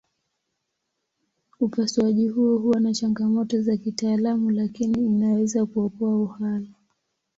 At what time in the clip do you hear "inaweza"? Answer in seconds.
5.05-5.65